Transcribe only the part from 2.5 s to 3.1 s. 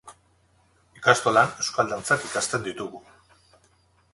ditugu